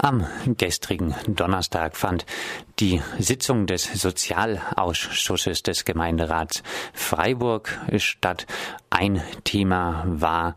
Am 0.00 0.24
gestrigen 0.56 1.12
Donnerstag 1.26 1.96
fand 1.96 2.24
die 2.78 3.02
Sitzung 3.18 3.66
des 3.66 3.82
Sozialausschusses 4.00 5.64
des 5.64 5.84
Gemeinderats 5.84 6.62
Freiburg 6.92 7.80
statt. 7.96 8.46
Ein 8.90 9.20
Thema 9.42 10.04
war 10.06 10.54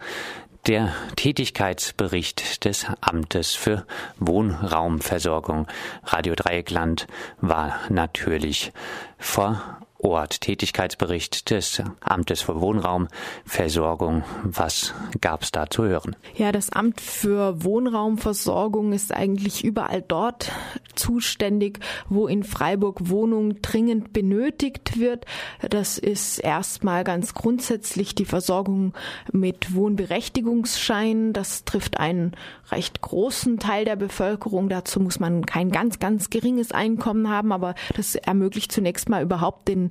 der 0.68 0.94
Tätigkeitsbericht 1.16 2.66
des 2.66 2.86
Amtes 3.02 3.56
für 3.56 3.88
Wohnraumversorgung. 4.20 5.66
Radio 6.04 6.36
Dreieckland 6.36 7.08
war 7.40 7.80
natürlich 7.90 8.72
vor 9.18 9.81
Ort. 10.04 10.42
Tätigkeitsbericht 10.42 11.50
des 11.52 11.82
Amtes 12.02 12.42
für 12.42 12.60
Wohnraumversorgung. 12.60 14.24
Was 14.44 14.94
gab 15.22 15.44
es 15.44 15.52
da 15.52 15.70
zu 15.70 15.84
hören? 15.84 16.16
Ja, 16.36 16.52
das 16.52 16.72
Amt 16.72 17.00
für 17.00 17.64
Wohnraumversorgung 17.64 18.94
ist 18.94 19.14
eigentlich 19.14 19.64
überall 19.64 20.02
dort 20.02 20.52
zuständig, 20.96 21.80
wo 22.10 22.28
in 22.28 22.44
Freiburg 22.44 23.10
Wohnung 23.10 23.62
dringend 23.62 24.14
benötigt 24.14 25.00
wird. 25.00 25.26
Das 25.70 25.98
ist 25.98 26.40
erstmal 26.40 27.04
ganz 27.04 27.34
grundsätzlich 27.34 28.16
die 28.16 28.26
Versorgung 28.26 28.94
mit 29.32 29.76
Wohnberechtigungsscheinen. 29.76 31.34
Das 31.34 31.64
trifft 31.66 32.00
einen 32.00 32.34
recht 32.72 33.02
großen 33.02 33.60
Teil 33.60 33.86
der 33.86 33.96
Bevölkerung. 33.96 34.70
Dazu 34.70 35.00
muss 35.00 35.20
man 35.20 35.46
kein 35.46 35.72
ganz, 35.72 36.00
ganz 36.00 36.30
geringes 36.30 36.72
Einkommen 36.72 37.30
haben, 37.30 37.52
aber 37.52 37.76
das 37.96 38.16
ermöglicht 38.16 38.72
zunächst 38.72 39.10
mal 39.10 39.22
überhaupt 39.22 39.68
den 39.68 39.91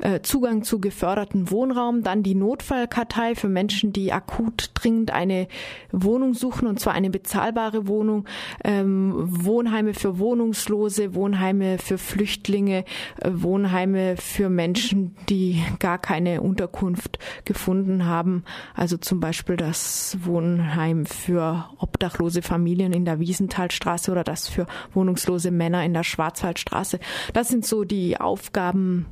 äh, 0.00 0.20
Zugang 0.22 0.62
zu 0.62 0.80
geförderten 0.80 1.50
Wohnraum, 1.50 2.02
dann 2.02 2.22
die 2.22 2.34
Notfallkartei 2.34 3.34
für 3.34 3.48
Menschen, 3.48 3.92
die 3.92 4.12
akut 4.12 4.70
dringend 4.74 5.10
eine 5.10 5.48
Wohnung 5.92 6.34
suchen, 6.34 6.68
und 6.68 6.80
zwar 6.80 6.94
eine 6.94 7.10
bezahlbare 7.10 7.88
Wohnung, 7.88 8.26
ähm, 8.64 9.12
Wohnheime 9.16 9.94
für 9.94 10.18
Wohnungslose, 10.18 11.14
Wohnheime 11.14 11.78
für 11.78 11.98
Flüchtlinge, 11.98 12.84
äh, 13.20 13.30
Wohnheime 13.32 14.16
für 14.16 14.48
Menschen, 14.48 15.16
die 15.28 15.62
gar 15.78 15.98
keine 15.98 16.40
Unterkunft 16.40 17.18
gefunden 17.44 18.06
haben, 18.06 18.44
also 18.74 18.96
zum 18.96 19.20
Beispiel 19.20 19.56
das 19.56 20.16
Wohnheim 20.22 21.06
für 21.06 21.68
obdachlose 21.78 22.42
Familien 22.42 22.92
in 22.92 23.04
der 23.04 23.20
Wiesenthalstraße 23.20 24.10
oder 24.10 24.24
das 24.24 24.48
für 24.48 24.66
wohnungslose 24.92 25.50
Männer 25.50 25.84
in 25.84 25.94
der 25.94 26.04
Schwarzwaldstraße. 26.04 26.98
Das 27.32 27.48
sind 27.48 27.66
so 27.66 27.84
die 27.84 28.20
Aufgaben 28.20 29.06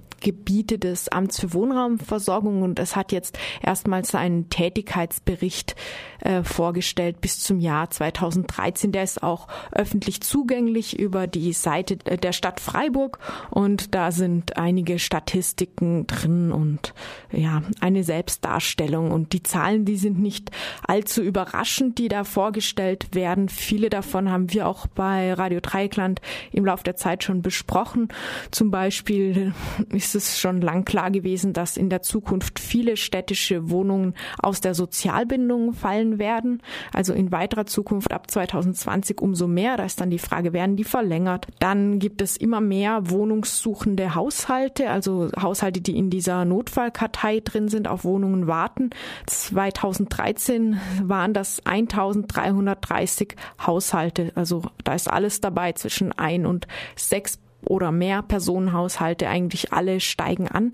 Gebiete 0.77 0.79
des 0.79 1.09
Amts 1.09 1.41
für 1.41 1.53
Wohnraumversorgung 1.53 2.63
und 2.63 2.79
es 2.79 2.97
hat 2.97 3.13
jetzt 3.13 3.39
erstmals 3.63 4.15
einen 4.15 4.49
Tätigkeitsbericht 4.51 5.75
äh, 6.21 6.43
vorgestellt 6.43 7.21
bis 7.21 7.41
zum 7.41 7.61
Jahr 7.61 7.91
2013. 7.91 8.93
Der 8.93 9.03
ist 9.03 9.23
auch 9.23 9.49
öffentlich 9.73 10.21
zugänglich 10.21 10.99
über 10.99 11.27
die 11.27 11.53
Seite 11.53 11.97
der 11.97 12.33
Stadt 12.33 12.61
Freiburg 12.61 13.19
und 13.51 13.95
da 13.95 14.13
sind 14.13 14.57
einige 14.57 14.99
Statistiken 14.99 16.07
drin 16.07 16.53
und 16.53 16.95
ja, 17.33 17.63
eine 17.81 18.05
Selbstdarstellung 18.05 19.11
und 19.11 19.33
die 19.33 19.43
Zahlen, 19.43 19.85
die 19.85 19.97
sind 19.97 20.19
nicht 20.21 20.51
allzu 20.87 21.23
überraschend, 21.23 21.99
die 21.99 22.09
da 22.09 22.25
vorgestellt 22.25 23.15
werden. 23.15 23.49
Viele 23.49 23.91
davon 23.91 24.31
haben 24.31 24.53
wir 24.53 24.69
auch 24.69 24.87
bei 24.87 25.33
Radio 25.33 25.61
Dreieckland 25.61 26.21
im 26.53 26.65
Laufe 26.65 26.85
der 26.85 26.97
Zeit 26.97 27.25
schon 27.25 27.43
besprochen. 27.43 28.09
Zum 28.51 28.71
Beispiel 28.71 29.53
ist 29.91 30.15
es 30.15 30.39
schon 30.39 30.61
lang 30.67 30.85
klar 30.85 31.11
gewesen, 31.11 31.53
dass 31.53 31.77
in 31.77 31.89
der 31.89 32.03
Zukunft 32.03 32.59
viele 32.59 32.97
städtische 32.97 33.71
Wohnungen 33.71 34.15
aus 34.43 34.61
der 34.61 34.75
Sozialbindung 34.75 35.73
fallen 35.73 36.19
werden. 36.19 36.61
Also 36.93 37.15
in 37.15 37.31
weiterer 37.31 37.67
Zukunft 37.67 38.13
ab 38.13 38.31
2020 38.31 39.21
umso 39.21 39.47
mehr. 39.47 39.77
Da 39.77 39.85
ist 39.85 40.01
dann 40.01 40.11
die 40.11 40.19
Frage, 40.19 40.53
werden 40.53 40.77
die 40.77 40.85
verlängert? 40.85 41.47
Dann 41.61 42.01
gibt 42.01 42.21
es 42.21 42.37
immer 42.37 42.61
mehr 42.61 43.09
wohnungssuchende 43.11 44.15
Haushalte, 44.15 44.91
also 44.91 45.31
Haushalte, 45.41 45.81
die 45.81 45.97
in 45.97 46.11
dieser 46.11 46.45
Notfallkartei 46.45 47.41
drin 47.41 47.69
sind, 47.69 47.87
auf 47.87 48.05
Wohnungen 48.05 48.49
warten. 48.49 48.91
2013 49.27 50.81
waren 51.03 51.33
das 51.33 51.65
1330 51.65 53.37
Haushalte. 53.65 54.33
Also 54.35 54.63
da 54.83 54.95
ist 54.95 55.09
alles 55.09 55.41
dabei 55.41 55.73
zwischen 55.73 56.13
ein 56.13 56.45
und 56.45 56.67
sechs 56.97 57.39
oder 57.67 57.93
mehr 57.93 58.23
Personenhaushalte, 58.23 59.29
eigentlich 59.29 59.73
alle 59.73 60.01
steigen 60.01 60.49
an. 60.49 60.73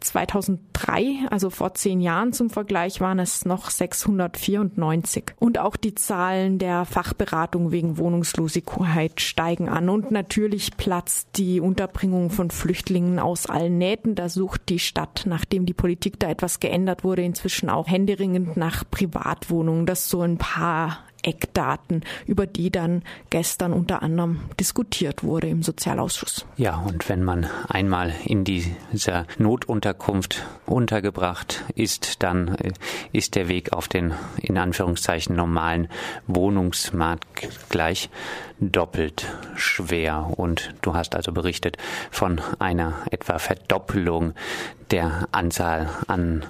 2003, 0.00 1.26
also 1.30 1.50
vor 1.50 1.74
zehn 1.74 2.00
Jahren 2.00 2.32
zum 2.32 2.50
Vergleich, 2.50 3.00
waren 3.00 3.18
es 3.18 3.44
noch 3.44 3.70
694. 3.70 5.32
Und 5.38 5.58
auch 5.58 5.76
die 5.76 5.94
Zahlen 5.94 6.58
der 6.58 6.84
Fachberatung 6.84 7.70
wegen 7.70 7.98
Wohnungslosigkeit 7.98 9.20
steigen 9.20 9.68
an. 9.68 9.88
Und 9.88 10.10
natürlich 10.10 10.76
platzt 10.76 11.28
die 11.36 11.60
Unterbringung 11.60 12.30
von 12.30 12.50
Flüchtlingen 12.50 13.18
aus 13.18 13.46
allen 13.46 13.78
Nähten. 13.78 14.14
Da 14.14 14.28
sucht 14.28 14.68
die 14.68 14.78
Stadt, 14.78 15.24
nachdem 15.26 15.66
die 15.66 15.74
Politik 15.74 16.18
da 16.18 16.28
etwas 16.28 16.60
geändert 16.60 17.04
wurde, 17.04 17.22
inzwischen 17.22 17.70
auch 17.70 17.88
händeringend 17.88 18.56
nach 18.56 18.84
Privatwohnungen. 18.90 19.86
Das 19.86 20.08
so 20.08 20.22
ein 20.22 20.38
paar 20.38 20.98
Eckdaten, 21.22 22.04
über 22.26 22.46
die 22.46 22.70
dann 22.70 23.02
gestern 23.30 23.72
unter 23.72 24.02
anderem 24.02 24.40
diskutiert 24.58 25.22
wurde 25.22 25.48
im 25.48 25.62
Sozialausschuss. 25.62 26.46
Ja, 26.56 26.76
und 26.78 27.08
wenn 27.08 27.22
man 27.22 27.46
einmal 27.68 28.12
in 28.24 28.44
dieser 28.44 29.26
Notunterkunft 29.38 30.46
untergebracht 30.66 31.64
ist, 31.74 32.22
dann 32.22 32.54
äh, 32.56 32.72
ist 33.12 33.34
der 33.34 33.48
Weg 33.48 33.72
auf 33.72 33.88
den 33.88 34.14
in 34.36 34.58
Anführungszeichen 34.58 35.36
normalen 35.36 35.88
Wohnungsmarkt 36.26 37.48
gleich 37.68 38.10
doppelt 38.60 39.26
schwer. 39.56 40.32
Und 40.36 40.74
du 40.82 40.94
hast 40.94 41.14
also 41.14 41.32
berichtet 41.32 41.76
von 42.10 42.40
einer 42.58 42.94
etwa 43.10 43.38
Verdoppelung 43.38 44.34
der 44.90 45.28
Anzahl 45.32 45.88
an 46.06 46.44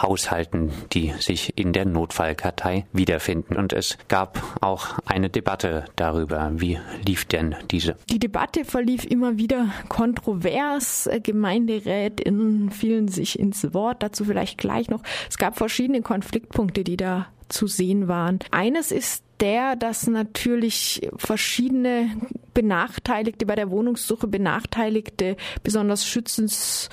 Haushalten, 0.00 0.70
die 0.92 1.12
sich 1.18 1.56
in 1.58 1.72
der 1.72 1.84
Notfallkartei 1.84 2.86
wiederfinden. 2.92 3.56
Und 3.56 3.72
es 3.72 3.98
gab 4.08 4.42
auch 4.60 4.98
eine 5.06 5.30
Debatte 5.30 5.84
darüber. 5.96 6.50
Wie 6.56 6.78
lief 7.06 7.24
denn 7.24 7.54
diese? 7.70 7.96
Die 8.10 8.18
Debatte 8.18 8.64
verlief 8.64 9.04
immer 9.04 9.38
wieder 9.38 9.68
kontrovers. 9.88 11.08
Gemeinderätinnen 11.22 12.70
fielen 12.70 13.08
sich 13.08 13.38
ins 13.38 13.72
Wort. 13.74 14.02
Dazu 14.02 14.24
vielleicht 14.24 14.58
gleich 14.58 14.88
noch. 14.88 15.02
Es 15.28 15.38
gab 15.38 15.56
verschiedene 15.56 16.02
Konfliktpunkte, 16.02 16.84
die 16.84 16.96
da 16.96 17.26
zu 17.48 17.66
sehen 17.66 18.08
waren. 18.08 18.40
Eines 18.50 18.90
ist 18.90 19.22
der, 19.40 19.76
dass 19.76 20.06
natürlich 20.06 21.08
verschiedene 21.16 22.10
Benachteiligte 22.54 23.46
bei 23.46 23.54
der 23.54 23.70
Wohnungssuche 23.70 24.26
Benachteiligte 24.26 25.36
besonders 25.62 26.06
schützens 26.06 26.88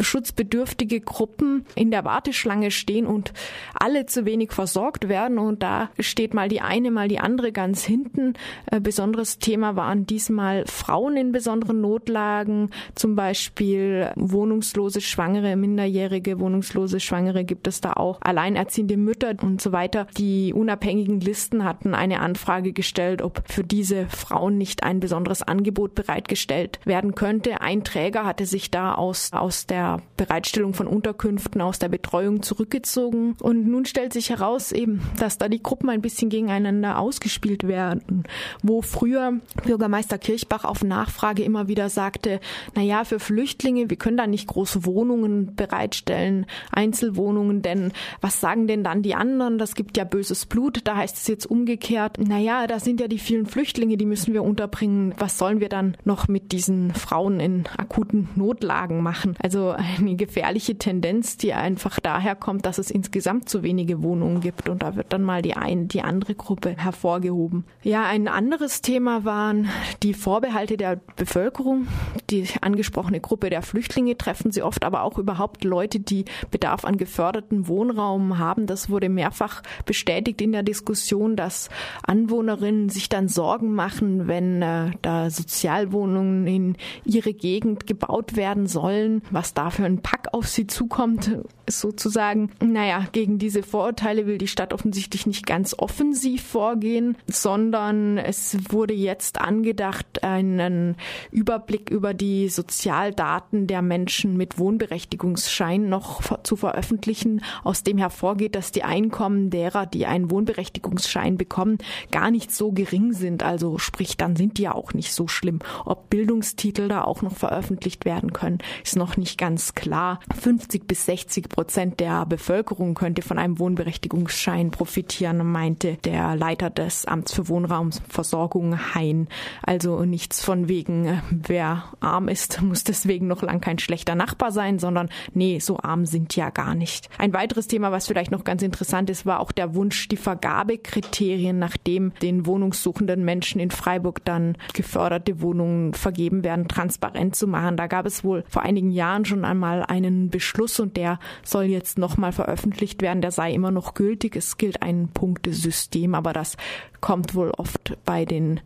schutzbedürftige 0.00 1.00
Gruppen 1.00 1.64
in 1.74 1.90
der 1.90 2.04
Warteschlange 2.04 2.70
stehen 2.70 3.06
und 3.06 3.32
alle 3.74 4.06
zu 4.06 4.24
wenig 4.24 4.52
versorgt 4.52 5.08
werden. 5.08 5.38
Und 5.38 5.62
da 5.62 5.90
steht 5.98 6.34
mal 6.34 6.48
die 6.48 6.60
eine, 6.60 6.90
mal 6.90 7.08
die 7.08 7.18
andere 7.18 7.52
ganz 7.52 7.84
hinten. 7.84 8.34
Äh, 8.70 8.80
besonderes 8.80 9.38
Thema 9.38 9.76
waren 9.76 10.06
diesmal 10.06 10.64
Frauen 10.66 11.16
in 11.16 11.32
besonderen 11.32 11.80
Notlagen, 11.80 12.70
zum 12.94 13.16
Beispiel 13.16 14.10
wohnungslose 14.16 15.00
Schwangere, 15.00 15.56
minderjährige 15.56 16.40
wohnungslose 16.40 17.00
Schwangere 17.00 17.44
gibt 17.44 17.66
es 17.66 17.80
da 17.80 17.94
auch, 17.94 18.18
alleinerziehende 18.20 18.96
Mütter 18.96 19.34
und 19.42 19.60
so 19.60 19.72
weiter. 19.72 20.06
Die 20.16 20.52
unabhängigen 20.52 21.20
Listen 21.20 21.64
hatten 21.64 21.94
eine 21.94 22.20
Anfrage 22.20 22.72
gestellt, 22.72 23.22
ob 23.22 23.42
für 23.46 23.64
diese 23.64 24.06
Frauen 24.06 24.58
nicht 24.58 24.82
ein 24.82 25.00
besonderes 25.00 25.42
Angebot 25.42 25.94
bereitgestellt 25.94 26.80
werden 26.84 27.14
könnte. 27.14 27.60
Ein 27.60 27.84
Träger 27.84 28.24
hatte 28.24 28.46
sich 28.46 28.70
da 28.70 28.94
aus, 28.94 29.32
aus 29.32 29.66
der 29.66 29.85
Bereitstellung 30.16 30.74
von 30.74 30.86
Unterkünften, 30.86 31.60
aus 31.60 31.78
der 31.78 31.88
Betreuung 31.88 32.42
zurückgezogen. 32.42 33.36
Und 33.40 33.66
nun 33.66 33.84
stellt 33.84 34.12
sich 34.12 34.30
heraus 34.30 34.72
eben, 34.72 35.02
dass 35.18 35.38
da 35.38 35.48
die 35.48 35.62
Gruppen 35.62 35.90
ein 35.90 36.02
bisschen 36.02 36.28
gegeneinander 36.28 36.98
ausgespielt 36.98 37.66
werden. 37.66 38.24
Wo 38.62 38.82
früher 38.82 39.40
Bürgermeister 39.64 40.18
Kirchbach 40.18 40.64
auf 40.64 40.82
Nachfrage 40.82 41.42
immer 41.42 41.68
wieder 41.68 41.88
sagte, 41.88 42.40
na 42.74 42.82
ja, 42.82 43.04
für 43.04 43.20
Flüchtlinge, 43.20 43.90
wir 43.90 43.96
können 43.96 44.16
da 44.16 44.26
nicht 44.26 44.46
große 44.48 44.84
Wohnungen 44.84 45.54
bereitstellen, 45.54 46.46
Einzelwohnungen, 46.72 47.62
denn 47.62 47.92
was 48.20 48.40
sagen 48.40 48.66
denn 48.66 48.84
dann 48.84 49.02
die 49.02 49.14
anderen? 49.14 49.58
Das 49.58 49.74
gibt 49.74 49.96
ja 49.96 50.04
böses 50.04 50.46
Blut. 50.46 50.80
Da 50.84 50.96
heißt 50.96 51.16
es 51.16 51.26
jetzt 51.26 51.46
umgekehrt, 51.46 52.18
na 52.18 52.38
ja, 52.38 52.66
da 52.66 52.80
sind 52.80 53.00
ja 53.00 53.08
die 53.08 53.18
vielen 53.18 53.46
Flüchtlinge, 53.46 53.96
die 53.96 54.06
müssen 54.06 54.32
wir 54.32 54.42
unterbringen. 54.42 55.14
Was 55.18 55.38
sollen 55.38 55.60
wir 55.60 55.68
dann 55.68 55.96
noch 56.04 56.28
mit 56.28 56.52
diesen 56.52 56.94
Frauen 56.94 57.40
in 57.40 57.64
akuten 57.76 58.28
Notlagen 58.34 59.02
machen? 59.02 59.36
Also 59.42 59.75
eine 59.76 60.16
gefährliche 60.16 60.76
Tendenz, 60.76 61.36
die 61.36 61.52
einfach 61.52 62.00
daher 62.00 62.34
kommt, 62.34 62.66
dass 62.66 62.78
es 62.78 62.90
insgesamt 62.90 63.48
zu 63.48 63.62
wenige 63.62 64.02
Wohnungen 64.02 64.40
gibt. 64.40 64.68
Und 64.68 64.82
da 64.82 64.96
wird 64.96 65.12
dann 65.12 65.22
mal 65.22 65.42
die 65.42 65.54
eine, 65.54 65.86
die 65.86 66.02
andere 66.02 66.34
Gruppe 66.34 66.74
hervorgehoben. 66.76 67.64
Ja, 67.82 68.04
ein 68.04 68.28
anderes 68.28 68.82
Thema 68.82 69.24
waren 69.24 69.68
die 70.02 70.14
Vorbehalte 70.14 70.76
der 70.76 71.00
Bevölkerung. 71.16 71.86
Die 72.30 72.46
angesprochene 72.60 73.20
Gruppe 73.20 73.50
der 73.50 73.62
Flüchtlinge 73.62 74.16
treffen 74.16 74.52
sie 74.52 74.62
oft, 74.62 74.84
aber 74.84 75.02
auch 75.02 75.18
überhaupt 75.18 75.64
Leute, 75.64 76.00
die 76.00 76.24
Bedarf 76.50 76.84
an 76.84 76.96
geförderten 76.96 77.68
Wohnraum 77.68 78.38
haben. 78.38 78.66
Das 78.66 78.90
wurde 78.90 79.08
mehrfach 79.08 79.62
bestätigt 79.84 80.40
in 80.40 80.52
der 80.52 80.62
Diskussion, 80.62 81.36
dass 81.36 81.68
Anwohnerinnen 82.02 82.88
sich 82.88 83.08
dann 83.08 83.28
Sorgen 83.28 83.74
machen, 83.74 84.26
wenn 84.28 84.62
äh, 84.62 84.90
da 85.02 85.30
Sozialwohnungen 85.30 86.46
in 86.46 86.76
ihre 87.04 87.32
Gegend 87.32 87.86
gebaut 87.86 88.36
werden 88.36 88.66
sollen, 88.66 89.22
was 89.30 89.54
da 89.54 89.65
für 89.70 89.84
ein 89.84 90.02
Pack 90.02 90.28
auf 90.32 90.48
sie 90.48 90.66
zukommt, 90.66 91.38
sozusagen. 91.68 92.50
Naja, 92.60 93.06
gegen 93.12 93.38
diese 93.38 93.62
Vorurteile 93.62 94.26
will 94.26 94.38
die 94.38 94.48
Stadt 94.48 94.72
offensichtlich 94.72 95.26
nicht 95.26 95.46
ganz 95.46 95.74
offensiv 95.78 96.42
vorgehen, 96.42 97.16
sondern 97.26 98.18
es 98.18 98.56
wurde 98.70 98.94
jetzt 98.94 99.40
angedacht, 99.40 100.22
einen 100.22 100.96
Überblick 101.30 101.90
über 101.90 102.14
die 102.14 102.48
Sozialdaten 102.48 103.66
der 103.66 103.82
Menschen 103.82 104.36
mit 104.36 104.58
Wohnberechtigungsschein 104.58 105.88
noch 105.88 106.22
zu 106.42 106.56
veröffentlichen, 106.56 107.42
aus 107.64 107.82
dem 107.82 107.98
hervorgeht, 107.98 108.54
dass 108.54 108.72
die 108.72 108.84
Einkommen 108.84 109.50
derer, 109.50 109.86
die 109.86 110.06
einen 110.06 110.30
Wohnberechtigungsschein 110.30 111.36
bekommen, 111.36 111.78
gar 112.10 112.30
nicht 112.30 112.54
so 112.54 112.72
gering 112.72 113.12
sind. 113.12 113.42
Also 113.42 113.78
sprich, 113.78 114.16
dann 114.16 114.36
sind 114.36 114.58
die 114.58 114.62
ja 114.62 114.74
auch 114.74 114.94
nicht 114.94 115.12
so 115.12 115.28
schlimm. 115.28 115.58
Ob 115.84 116.10
Bildungstitel 116.10 116.88
da 116.88 117.02
auch 117.02 117.22
noch 117.22 117.34
veröffentlicht 117.34 118.04
werden 118.04 118.32
können, 118.32 118.58
ist 118.84 118.96
noch 118.96 119.16
nicht 119.16 119.38
ganz 119.38 119.45
klar. 119.74 120.20
50 120.36 120.86
bis 120.86 121.06
60 121.06 121.48
Prozent 121.48 122.00
der 122.00 122.26
Bevölkerung 122.26 122.94
könnte 122.94 123.22
von 123.22 123.38
einem 123.38 123.58
Wohnberechtigungsschein 123.58 124.70
profitieren, 124.70 125.46
meinte 125.50 125.96
der 126.04 126.34
Leiter 126.36 126.70
des 126.70 127.06
Amts 127.06 127.32
für 127.32 127.48
Wohnraumversorgung 127.48 128.94
Hein. 128.94 129.28
Also 129.62 130.04
nichts 130.04 130.44
von 130.44 130.68
wegen, 130.68 131.22
wer 131.30 131.84
arm 132.00 132.28
ist, 132.28 132.60
muss 132.62 132.84
deswegen 132.84 133.26
noch 133.26 133.42
lang 133.42 133.60
kein 133.60 133.78
schlechter 133.78 134.14
Nachbar 134.14 134.52
sein, 134.52 134.78
sondern 134.78 135.08
nee, 135.34 135.58
so 135.58 135.78
arm 135.78 136.06
sind 136.06 136.34
ja 136.36 136.50
gar 136.50 136.74
nicht. 136.74 137.08
Ein 137.18 137.32
weiteres 137.32 137.68
Thema, 137.68 137.92
was 137.92 138.06
vielleicht 138.06 138.30
noch 138.30 138.44
ganz 138.44 138.62
interessant 138.62 139.10
ist, 139.10 139.26
war 139.26 139.40
auch 139.40 139.52
der 139.52 139.74
Wunsch, 139.74 140.08
die 140.08 140.16
Vergabekriterien, 140.16 141.58
nachdem 141.58 142.12
den 142.22 142.46
wohnungssuchenden 142.46 143.24
Menschen 143.24 143.60
in 143.60 143.70
Freiburg 143.70 144.24
dann 144.24 144.56
geförderte 144.74 145.40
Wohnungen 145.40 145.94
vergeben 145.94 146.44
werden, 146.44 146.68
transparent 146.68 147.36
zu 147.36 147.46
machen. 147.46 147.76
Da 147.76 147.86
gab 147.86 148.06
es 148.06 148.24
wohl 148.24 148.44
vor 148.48 148.62
einigen 148.62 148.90
Jahren 148.90 149.24
schon 149.24 149.35
einmal 149.44 149.82
einen 149.82 150.30
Beschluss 150.30 150.80
und 150.80 150.96
der 150.96 151.18
soll 151.42 151.64
jetzt 151.64 151.98
nochmal 151.98 152.32
veröffentlicht 152.32 153.02
werden. 153.02 153.22
Der 153.22 153.30
sei 153.30 153.52
immer 153.52 153.70
noch 153.70 153.94
gültig. 153.94 154.36
Es 154.36 154.56
gilt 154.56 154.82
ein 154.82 155.08
Punktesystem, 155.12 156.14
aber 156.14 156.32
das 156.32 156.56
kommt 157.00 157.34
wohl 157.34 157.50
oft 157.50 157.96
bei 158.04 158.24
den 158.24 158.60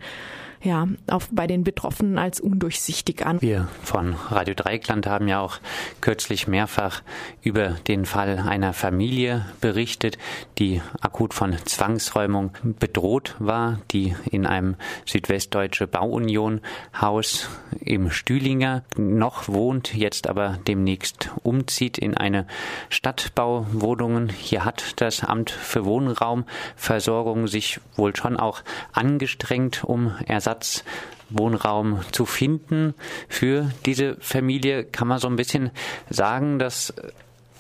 ja, 0.63 0.87
auf, 1.09 1.29
bei 1.33 1.47
den 1.47 1.65
Betroffenen 1.65 2.19
als 2.19 2.41
undurchsichtig 2.41 3.25
an. 3.25 3.41
Wir 3.41 3.69
von 3.83 4.15
Radio 4.29 4.55
Dreikland 4.55 5.07
haben 5.07 5.27
ja 5.27 5.41
auch 5.41 5.59
kürzlich 6.01 6.47
mehrfach 6.47 7.03
über 7.43 7.71
den 7.89 8.05
Fall 8.05 8.39
einer 8.39 8.73
Familie 8.73 9.47
berichtet, 9.61 10.19
die 10.59 10.83
akut 11.01 11.33
von 11.33 11.57
Zwangsräumung 11.65 12.53
bedroht 12.63 13.37
war, 13.39 13.81
die 13.91 14.15
in 14.31 14.47
einem 14.47 14.77
südwestdeutsche 15.07 15.87
Bauunion 15.87 16.61
Haus 17.01 17.49
im 17.81 18.11
Stühlinger 18.11 18.83
noch 18.97 19.49
wohnt, 19.49 19.95
jetzt 19.95 20.29
aber 20.29 20.59
demnächst 20.67 21.31
umzieht 21.43 21.97
in 21.97 22.17
eine 22.17 22.47
Stadtbauwohnungen. 22.91 24.29
Hier 24.29 24.65
hat 24.65 25.01
das 25.01 25.25
Amt 25.25 25.51
für 25.51 25.87
Wohnraumversorgung 25.87 27.47
sich 27.47 27.81
wohl 27.97 28.15
schon 28.15 28.37
auch 28.37 28.63
angestrengt, 28.93 29.85
um 29.85 30.15
Ersatz 30.27 30.50
Ersatzwohnraum 30.51 32.01
zu 32.13 32.27
finden 32.27 32.95
für 33.29 33.71
diese 33.87 34.17
Familie. 34.21 34.85
Kann 34.85 35.09
man 35.09 35.19
so 35.19 35.29
ein 35.29 35.37
bisschen 35.37 35.71
sagen, 36.09 36.59
dass 36.59 36.95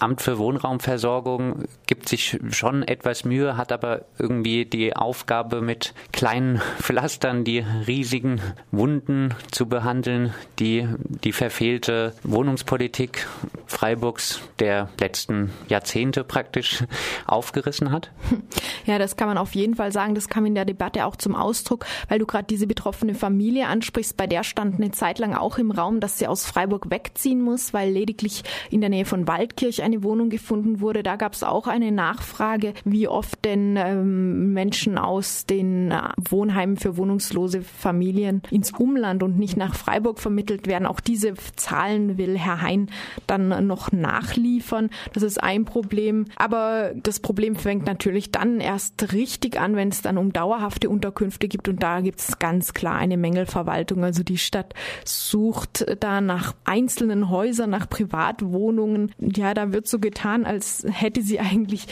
Amt 0.00 0.22
für 0.22 0.38
Wohnraumversorgung 0.38 1.64
gibt 1.86 2.08
sich 2.08 2.38
schon 2.50 2.82
etwas 2.82 3.24
Mühe, 3.24 3.56
hat 3.58 3.70
aber 3.70 4.06
irgendwie 4.18 4.64
die 4.64 4.96
Aufgabe, 4.96 5.60
mit 5.60 5.94
kleinen 6.12 6.60
Pflastern 6.78 7.44
die 7.44 7.58
riesigen 7.86 8.40
Wunden 8.70 9.34
zu 9.50 9.68
behandeln, 9.68 10.32
die 10.58 10.88
die 11.22 11.32
verfehlte 11.32 12.14
Wohnungspolitik 12.22 13.26
Freiburgs 13.66 14.40
der 14.58 14.88
letzten 14.98 15.52
Jahrzehnte 15.68 16.24
praktisch 16.24 16.84
aufgerissen 17.26 17.92
hat? 17.92 18.10
Ja, 18.86 18.98
das 18.98 19.16
kann 19.16 19.28
man 19.28 19.38
auf 19.38 19.54
jeden 19.54 19.76
Fall 19.76 19.92
sagen. 19.92 20.14
Das 20.14 20.28
kam 20.28 20.46
in 20.46 20.54
der 20.54 20.64
Debatte 20.64 21.04
auch 21.04 21.14
zum 21.14 21.36
Ausdruck, 21.36 21.84
weil 22.08 22.18
du 22.18 22.26
gerade 22.26 22.46
diese 22.46 22.66
betroffene 22.66 23.14
Familie 23.14 23.68
ansprichst. 23.68 24.16
Bei 24.16 24.26
der 24.26 24.42
stand 24.42 24.76
eine 24.76 24.90
Zeit 24.90 25.18
lang 25.18 25.34
auch 25.34 25.58
im 25.58 25.70
Raum, 25.70 26.00
dass 26.00 26.18
sie 26.18 26.26
aus 26.26 26.46
Freiburg 26.46 26.90
wegziehen 26.90 27.42
muss, 27.42 27.72
weil 27.74 27.90
lediglich 27.90 28.42
in 28.70 28.80
der 28.80 28.90
Nähe 28.90 29.04
von 29.04 29.28
Waldkirch 29.28 29.82
eine 29.92 30.02
Wohnung 30.02 30.30
gefunden 30.30 30.80
wurde. 30.80 31.02
Da 31.02 31.16
gab 31.16 31.34
es 31.34 31.42
auch 31.42 31.66
eine 31.66 31.92
Nachfrage, 31.92 32.74
wie 32.84 33.08
oft 33.08 33.44
denn 33.44 33.76
ähm, 33.76 34.52
Menschen 34.52 34.98
aus 34.98 35.46
den 35.46 35.90
äh, 35.90 36.00
Wohnheimen 36.28 36.76
für 36.76 36.96
wohnungslose 36.96 37.62
Familien 37.62 38.42
ins 38.50 38.72
Umland 38.72 39.22
und 39.22 39.38
nicht 39.38 39.56
nach 39.56 39.74
Freiburg 39.74 40.18
vermittelt 40.18 40.66
werden. 40.66 40.86
Auch 40.86 41.00
diese 41.00 41.34
Zahlen 41.56 42.18
will 42.18 42.38
Herr 42.38 42.62
Hein 42.62 42.88
dann 43.26 43.66
noch 43.66 43.92
nachliefern. 43.92 44.90
Das 45.12 45.22
ist 45.22 45.42
ein 45.42 45.64
Problem. 45.64 46.26
Aber 46.36 46.92
das 46.94 47.20
Problem 47.20 47.56
fängt 47.56 47.86
natürlich 47.86 48.30
dann 48.30 48.60
erst 48.60 49.12
richtig 49.12 49.58
an, 49.58 49.76
wenn 49.76 49.88
es 49.88 50.02
dann 50.02 50.18
um 50.18 50.32
dauerhafte 50.32 50.88
Unterkünfte 50.88 51.48
gibt. 51.48 51.68
Und 51.68 51.82
da 51.82 52.00
gibt 52.00 52.20
es 52.20 52.38
ganz 52.38 52.74
klar 52.74 52.96
eine 52.96 53.16
Mängelverwaltung. 53.16 54.04
Also 54.04 54.22
die 54.22 54.38
Stadt 54.38 54.74
sucht 55.04 55.86
da 56.00 56.20
nach 56.20 56.54
einzelnen 56.64 57.30
Häusern, 57.30 57.70
nach 57.70 57.88
Privatwohnungen. 57.88 59.12
Ja, 59.18 59.54
da 59.54 59.72
wird 59.72 59.79
so 59.86 59.98
getan, 59.98 60.44
als 60.44 60.84
hätte 60.90 61.22
sie 61.22 61.40
eigentlich 61.40 61.86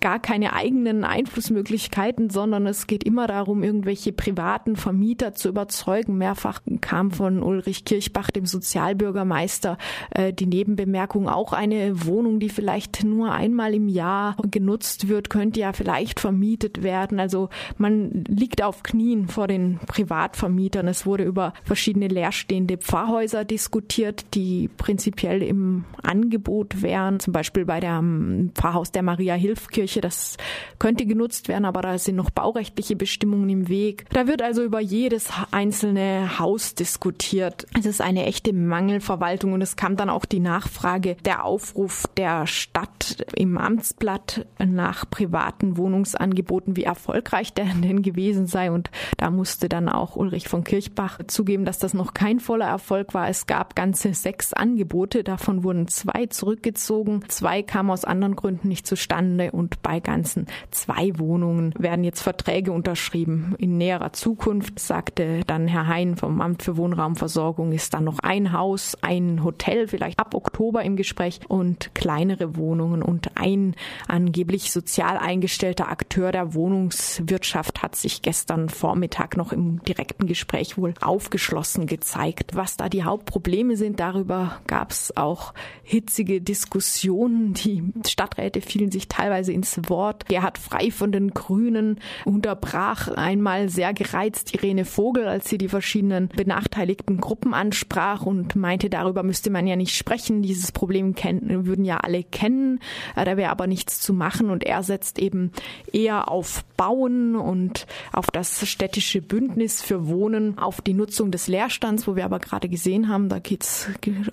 gar 0.00 0.18
keine 0.18 0.52
eigenen 0.52 1.04
Einflussmöglichkeiten, 1.04 2.30
sondern 2.30 2.66
es 2.66 2.86
geht 2.86 3.04
immer 3.04 3.26
darum, 3.26 3.62
irgendwelche 3.62 4.12
privaten 4.12 4.76
Vermieter 4.76 5.34
zu 5.34 5.48
überzeugen. 5.48 6.18
Mehrfach 6.18 6.60
kam 6.80 7.10
von 7.10 7.42
Ulrich 7.42 7.84
Kirchbach, 7.84 8.30
dem 8.30 8.46
Sozialbürgermeister, 8.46 9.78
äh, 10.10 10.32
die 10.32 10.46
Nebenbemerkung, 10.46 11.28
auch 11.28 11.52
eine 11.52 12.06
Wohnung, 12.06 12.40
die 12.40 12.48
vielleicht 12.48 13.04
nur 13.04 13.32
einmal 13.32 13.74
im 13.74 13.88
Jahr 13.88 14.36
genutzt 14.50 15.08
wird, 15.08 15.30
könnte 15.30 15.60
ja 15.60 15.72
vielleicht 15.72 16.20
vermietet 16.20 16.82
werden. 16.82 17.20
Also 17.20 17.48
man 17.76 18.24
liegt 18.28 18.62
auf 18.62 18.82
Knien 18.82 19.28
vor 19.28 19.46
den 19.46 19.78
Privatvermietern. 19.86 20.88
Es 20.88 21.06
wurde 21.06 21.24
über 21.24 21.52
verschiedene 21.64 22.08
leerstehende 22.08 22.78
Pfarrhäuser 22.78 23.44
diskutiert, 23.44 24.34
die 24.34 24.68
prinzipiell 24.76 25.42
im 25.42 25.84
Angebot 26.02 26.82
wären, 26.82 27.20
zum 27.20 27.32
Beispiel 27.34 27.66
bei 27.66 27.80
dem 27.80 28.52
Pfarrhaus 28.54 28.92
der 28.92 29.02
Maria-Hilf-Kirche. 29.02 30.00
Das 30.00 30.38
könnte 30.78 31.04
genutzt 31.04 31.48
werden, 31.48 31.66
aber 31.66 31.82
da 31.82 31.98
sind 31.98 32.16
noch 32.16 32.30
baurechtliche 32.30 32.96
Bestimmungen 32.96 33.50
im 33.50 33.68
Weg. 33.68 34.06
Da 34.10 34.26
wird 34.26 34.40
also 34.40 34.62
über 34.62 34.80
jedes 34.80 35.28
einzelne 35.50 36.38
Haus 36.38 36.74
diskutiert. 36.74 37.66
Es 37.78 37.84
ist 37.84 38.00
eine 38.00 38.24
echte 38.24 38.54
Mangelverwaltung 38.54 39.52
und 39.52 39.60
es 39.60 39.76
kam 39.76 39.96
dann 39.96 40.08
auch 40.08 40.24
die 40.24 40.40
Nachfrage, 40.40 41.16
der 41.24 41.44
Aufruf 41.44 42.06
der 42.16 42.46
Stadt 42.46 43.26
im 43.36 43.58
Amtsblatt 43.58 44.46
nach 44.58 45.10
privaten 45.10 45.76
Wohnungsangeboten, 45.76 46.76
wie 46.76 46.84
erfolgreich 46.84 47.52
der 47.52 47.64
denn 47.82 48.02
gewesen 48.02 48.46
sei. 48.46 48.70
Und 48.70 48.90
da 49.16 49.30
musste 49.30 49.68
dann 49.68 49.88
auch 49.88 50.16
Ulrich 50.16 50.48
von 50.48 50.64
Kirchbach 50.64 51.18
zugeben, 51.26 51.64
dass 51.64 51.78
das 51.78 51.94
noch 51.94 52.14
kein 52.14 52.40
voller 52.40 52.66
Erfolg 52.66 53.14
war. 53.14 53.28
Es 53.28 53.46
gab 53.46 53.74
ganze 53.74 54.14
sechs 54.14 54.52
Angebote, 54.52 55.24
davon 55.24 55.64
wurden 55.64 55.88
zwei 55.88 56.26
zurückgezogen. 56.26 57.23
Zwei 57.28 57.62
kamen 57.62 57.90
aus 57.90 58.04
anderen 58.04 58.36
Gründen 58.36 58.68
nicht 58.68 58.86
zustande 58.86 59.50
und 59.52 59.82
bei 59.82 60.00
ganzen 60.00 60.46
zwei 60.70 61.18
Wohnungen 61.18 61.74
werden 61.78 62.04
jetzt 62.04 62.22
Verträge 62.22 62.72
unterschrieben. 62.72 63.54
In 63.58 63.78
näherer 63.78 64.12
Zukunft, 64.12 64.78
sagte 64.78 65.40
dann 65.46 65.68
Herr 65.68 65.86
Hein 65.86 66.16
vom 66.16 66.40
Amt 66.40 66.62
für 66.62 66.76
Wohnraumversorgung, 66.76 67.72
ist 67.72 67.94
dann 67.94 68.04
noch 68.04 68.18
ein 68.20 68.52
Haus, 68.52 68.96
ein 69.02 69.44
Hotel 69.44 69.88
vielleicht 69.88 70.18
ab 70.18 70.34
Oktober 70.34 70.82
im 70.82 70.96
Gespräch 70.96 71.40
und 71.48 71.94
kleinere 71.94 72.56
Wohnungen 72.56 73.02
und 73.02 73.36
ein 73.36 73.74
angeblich 74.08 74.70
sozial 74.72 75.18
eingestellter 75.18 75.88
Akteur 75.88 76.32
der 76.32 76.54
Wohnungswirtschaft 76.54 77.82
hat 77.82 77.96
sich 77.96 78.22
gestern 78.22 78.68
Vormittag 78.68 79.36
noch 79.36 79.52
im 79.52 79.82
direkten 79.84 80.26
Gespräch 80.26 80.76
wohl 80.76 80.94
aufgeschlossen 81.00 81.86
gezeigt. 81.86 82.54
Was 82.54 82.76
da 82.76 82.88
die 82.88 83.04
Hauptprobleme 83.04 83.76
sind, 83.76 84.00
darüber 84.00 84.60
gab 84.66 84.90
es 84.90 85.16
auch 85.16 85.54
hitzige 85.82 86.40
Diskussionen 86.40 87.03
Diskussionen. 87.04 87.52
Die 87.54 87.82
Stadträte 88.06 88.60
fielen 88.60 88.90
sich 88.90 89.08
teilweise 89.08 89.52
ins 89.52 89.78
Wort. 89.88 90.26
Gerhard 90.26 90.56
Frei 90.58 90.90
von 90.90 91.12
den 91.12 91.30
Grünen 91.30 92.00
unterbrach 92.24 93.08
einmal 93.08 93.68
sehr 93.68 93.92
gereizt 93.92 94.54
Irene 94.54 94.84
Vogel, 94.84 95.26
als 95.28 95.48
sie 95.48 95.58
die 95.58 95.68
verschiedenen 95.68 96.28
benachteiligten 96.28 97.20
Gruppen 97.20 97.52
ansprach 97.52 98.22
und 98.22 98.56
meinte, 98.56 98.88
darüber 98.88 99.22
müsste 99.22 99.50
man 99.50 99.66
ja 99.66 99.76
nicht 99.76 99.94
sprechen. 99.94 100.42
Dieses 100.42 100.72
Problem 100.72 101.14
kennen, 101.14 101.66
würden 101.66 101.84
ja 101.84 101.98
alle 101.98 102.22
kennen. 102.22 102.80
Da 103.14 103.36
wäre 103.36 103.50
aber 103.50 103.66
nichts 103.66 104.00
zu 104.00 104.14
machen 104.14 104.50
und 104.50 104.64
er 104.64 104.82
setzt 104.82 105.18
eben 105.18 105.52
eher 105.92 106.30
auf 106.30 106.64
Bauen 106.76 107.36
und 107.36 107.86
auf 108.12 108.30
das 108.30 108.66
städtische 108.68 109.22
Bündnis 109.22 109.82
für 109.82 110.08
Wohnen, 110.08 110.58
auf 110.58 110.80
die 110.80 110.94
Nutzung 110.94 111.30
des 111.30 111.48
Leerstands, 111.48 112.06
wo 112.06 112.16
wir 112.16 112.24
aber 112.24 112.38
gerade 112.38 112.68
gesehen 112.68 113.08
haben, 113.08 113.28
da 113.28 113.38
geht's 113.38 113.88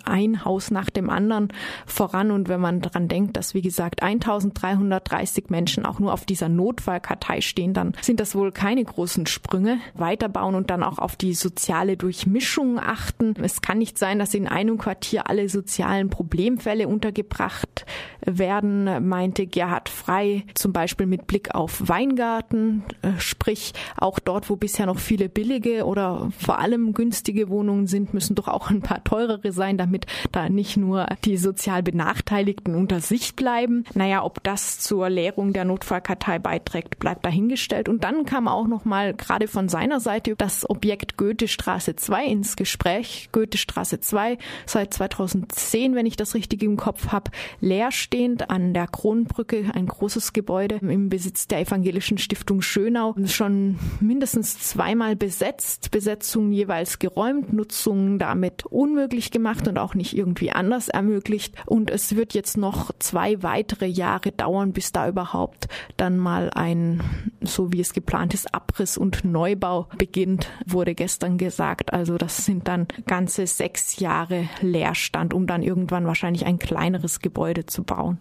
ein 0.05 0.43
Haus 0.45 0.71
nach 0.71 0.89
dem 0.89 1.09
anderen 1.09 1.49
voran 1.85 2.31
und 2.31 2.49
wenn 2.49 2.61
man 2.61 2.81
daran 2.81 3.07
denkt, 3.07 3.37
dass 3.37 3.53
wie 3.53 3.61
gesagt 3.61 4.01
1330 4.01 5.49
Menschen 5.49 5.85
auch 5.85 5.99
nur 5.99 6.13
auf 6.13 6.25
dieser 6.25 6.49
Notfallkartei 6.49 7.41
stehen, 7.41 7.73
dann 7.73 7.93
sind 8.01 8.19
das 8.19 8.35
wohl 8.35 8.51
keine 8.51 8.83
großen 8.83 9.27
Sprünge. 9.27 9.79
Weiterbauen 9.93 10.55
und 10.55 10.69
dann 10.69 10.83
auch 10.83 10.97
auf 10.97 11.15
die 11.15 11.33
soziale 11.33 11.97
Durchmischung 11.97 12.79
achten. 12.79 13.35
Es 13.41 13.61
kann 13.61 13.77
nicht 13.77 13.97
sein, 13.97 14.19
dass 14.19 14.33
in 14.33 14.47
einem 14.47 14.77
Quartier 14.77 15.29
alle 15.29 15.49
sozialen 15.49 16.09
Problemfälle 16.09 16.87
untergebracht 16.87 17.85
werden, 18.25 19.07
meinte 19.07 19.47
Gerhard 19.47 19.89
Frei, 19.89 20.45
zum 20.53 20.73
Beispiel 20.73 21.05
mit 21.05 21.27
Blick 21.27 21.53
auf 21.53 21.87
Weingarten, 21.87 22.30
äh, 22.39 23.19
sprich 23.19 23.73
auch 23.97 24.19
dort, 24.19 24.49
wo 24.49 24.55
bisher 24.55 24.85
noch 24.85 24.99
viele 24.99 25.29
billige 25.29 25.85
oder 25.85 26.29
vor 26.37 26.59
allem 26.59 26.93
günstige 26.93 27.49
Wohnungen 27.49 27.87
sind, 27.87 28.13
müssen 28.13 28.35
doch 28.35 28.47
auch 28.47 28.69
ein 28.69 28.81
paar 28.81 29.03
teurere 29.03 29.51
sein, 29.51 29.77
damit 29.77 30.05
da 30.31 30.49
nicht 30.49 30.77
nur 30.77 31.07
die 31.25 31.37
sozial 31.37 31.83
Benachteiligten 31.83 32.75
unter 32.75 32.99
sich 32.99 33.35
bleiben. 33.35 33.83
Naja, 33.93 34.23
ob 34.23 34.43
das 34.43 34.79
zur 34.79 35.09
Leerung 35.09 35.53
der 35.53 35.65
Notfallkartei 35.65 36.39
beiträgt, 36.39 36.99
bleibt 36.99 37.25
dahingestellt. 37.25 37.89
Und 37.89 38.03
dann 38.03 38.25
kam 38.25 38.47
auch 38.47 38.67
noch 38.67 38.85
mal 38.85 39.13
gerade 39.13 39.47
von 39.47 39.69
seiner 39.69 39.99
Seite 39.99 40.35
das 40.35 40.69
Objekt 40.69 41.17
Goethestraße 41.17 41.95
2 41.95 42.25
ins 42.25 42.55
Gespräch. 42.55 43.29
Goethestraße 43.31 43.99
2 43.99 44.37
seit 44.65 44.93
2010, 44.93 45.95
wenn 45.95 46.05
ich 46.05 46.15
das 46.15 46.35
richtig 46.35 46.63
im 46.63 46.77
Kopf 46.77 47.09
habe, 47.09 47.31
leerstehend 47.59 48.49
an 48.49 48.73
der 48.73 48.87
Kronbrücke, 48.87 49.71
ein 49.73 49.87
großes 49.87 50.33
Gebäude 50.33 50.75
im 50.81 51.09
Besitz 51.09 51.47
der 51.47 51.61
Evangelischen 51.61 52.17
Stiftung 52.21 52.61
Schönau, 52.61 53.15
schon 53.25 53.77
mindestens 53.99 54.59
zweimal 54.59 55.15
besetzt, 55.15 55.91
Besetzungen 55.91 56.53
jeweils 56.53 56.99
geräumt, 56.99 57.51
Nutzungen 57.51 58.19
damit 58.19 58.65
unmöglich 58.65 59.31
gemacht 59.31 59.67
und 59.67 59.77
auch 59.77 59.95
nicht 59.95 60.15
irgendwie 60.15 60.51
anders 60.51 60.87
ermöglicht. 60.87 61.55
Und 61.65 61.89
es 61.89 62.15
wird 62.15 62.33
jetzt 62.33 62.57
noch 62.57 62.91
zwei 62.99 63.43
weitere 63.43 63.87
Jahre 63.87 64.31
dauern, 64.31 64.71
bis 64.71 64.91
da 64.91 65.09
überhaupt 65.09 65.67
dann 65.97 66.17
mal 66.17 66.49
ein, 66.53 67.01
so 67.41 67.73
wie 67.73 67.81
es 67.81 67.93
geplant 67.93 68.33
ist, 68.33 68.53
Abriss 68.53 68.97
und 68.97 69.25
Neubau 69.25 69.87
beginnt, 69.97 70.49
wurde 70.65 70.95
gestern 70.95 71.37
gesagt. 71.37 71.93
Also 71.93 72.17
das 72.17 72.45
sind 72.45 72.67
dann 72.67 72.87
ganze 73.07 73.47
sechs 73.47 73.99
Jahre 73.99 74.47
Leerstand, 74.61 75.33
um 75.33 75.47
dann 75.47 75.63
irgendwann 75.63 76.05
wahrscheinlich 76.05 76.45
ein 76.45 76.59
kleineres 76.59 77.19
Gebäude 77.19 77.65
zu 77.65 77.83
bauen. 77.83 78.19